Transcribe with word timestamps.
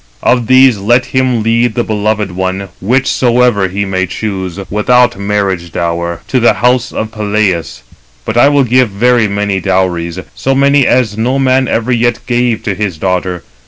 Of 0.23 0.47
these 0.47 0.79
let 0.79 1.05
him 1.05 1.43
lead 1.43 1.75
the 1.75 1.83
beloved 1.83 2.31
one, 2.31 2.69
whichsoever 2.81 3.67
he 3.67 3.85
may 3.85 4.07
choose, 4.07 4.59
without 4.71 5.19
marriage 5.19 5.71
dower, 5.71 6.21
to 6.29 6.39
the 6.39 6.53
house 6.55 6.91
of 6.91 7.11
Peleus; 7.11 7.83
but 8.25 8.35
I 8.35 8.49
will 8.49 8.63
give 8.63 8.89
very 8.89 9.27
many 9.27 9.59
dowries, 9.59 10.17
so 10.33 10.55
many 10.55 10.87
as 10.87 11.19
no 11.19 11.37
man 11.37 11.67
ever 11.67 11.91
yet 11.91 12.17
gave 12.25 12.63
to 12.63 12.73
his 12.73 12.97
daughter. 12.97 13.43